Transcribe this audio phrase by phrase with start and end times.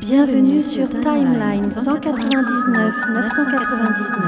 [0.00, 4.24] Bienvenue sur Timeline 199 999.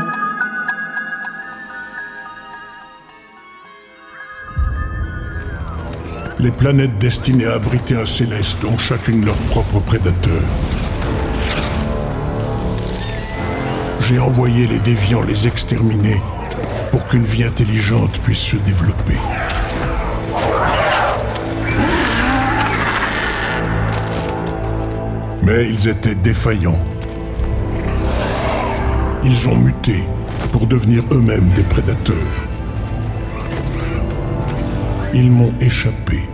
[6.38, 10.42] Les planètes destinées à abriter un céleste ont chacune leur propre prédateur.
[14.00, 16.20] J'ai envoyé les déviants les exterminer
[16.90, 19.16] pour qu'une vie intelligente puisse se développer.
[25.46, 26.82] Mais ils étaient défaillants.
[29.22, 30.02] Ils ont muté
[30.50, 32.16] pour devenir eux-mêmes des prédateurs.
[35.14, 36.28] Ils m'ont échappé.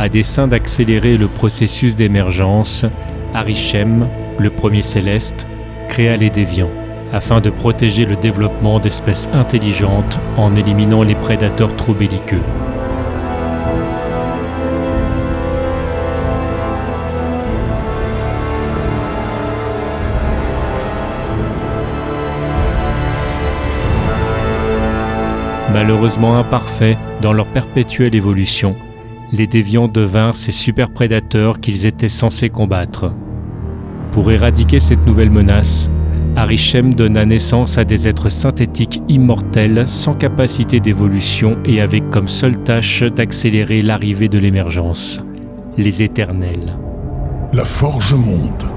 [0.00, 2.84] À dessein d'accélérer le processus d'émergence,
[3.32, 4.08] Arishem,
[4.40, 5.46] le premier céleste,
[5.88, 6.72] créa les déviants
[7.12, 12.42] afin de protéger le développement d'espèces intelligentes en éliminant les prédateurs trop belliqueux.
[25.72, 28.74] Malheureusement imparfaits dans leur perpétuelle évolution,
[29.32, 33.12] les déviants devinrent ces super prédateurs qu'ils étaient censés combattre.
[34.12, 35.90] Pour éradiquer cette nouvelle menace,
[36.36, 42.56] Arishem donna naissance à des êtres synthétiques immortels sans capacité d'évolution et avec comme seule
[42.58, 45.20] tâche d'accélérer l'arrivée de l'émergence,
[45.76, 46.76] les éternels.
[47.52, 48.70] La forge monde.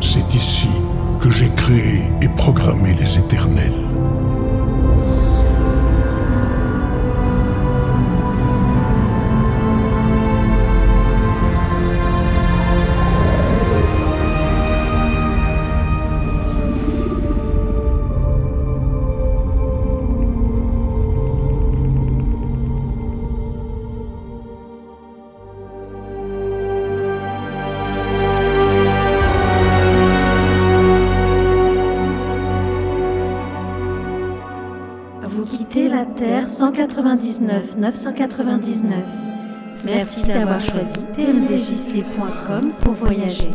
[0.00, 0.68] C'est ici
[1.20, 2.02] que j'ai créé
[2.42, 3.81] programmé les éternels.
[35.34, 38.98] Vous quittez la Terre 199 999.
[39.82, 43.50] Merci d'avoir choisi tmdjc.com pour voyager.